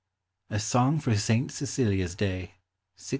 [0.49, 2.55] A SONG FOR SAINT CECILIA'S DAY,
[2.95, 3.07] 1687.